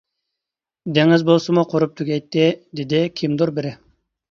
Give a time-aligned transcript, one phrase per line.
[0.95, 3.79] -دېڭىز بولسىمۇ قۇرۇپ تۈگەيتتى، -دېدى كىمدۇر بىرى.